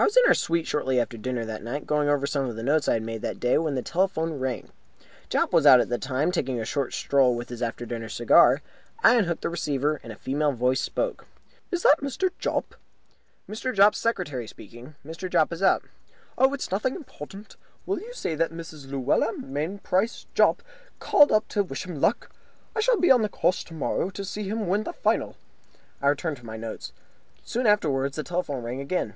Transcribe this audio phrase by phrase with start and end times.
[0.00, 2.62] I was in our suite shortly after dinner that night, going over some of the
[2.62, 4.70] notes I had made that day, when the telephone rang.
[5.28, 8.62] Jopp was out at the time, taking a short stroll with his after dinner cigar.
[9.04, 11.26] I unhooked the receiver, and a female voice spoke.
[11.70, 12.30] "Is that Mr.
[12.38, 12.76] Jopp?"
[13.46, 13.74] "Mr.
[13.74, 14.94] Jopp's secretary speaking.
[15.04, 15.28] Mr.
[15.28, 15.82] Jopp is out."
[16.38, 17.56] "Oh, it's nothing important.
[17.84, 18.90] Will you say that Mrs.
[18.90, 20.62] Luella Mainprice Jopp
[20.98, 22.30] called up to wish him luck?
[22.74, 25.36] I shall be on the course tomorrow to see him win the final."
[26.00, 26.92] I returned to my notes.
[27.44, 29.12] Soon afterwards the telephone rang again.